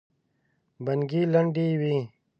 بڼکې 0.85 1.21
لندې 1.33 1.65
وې. 1.79 1.97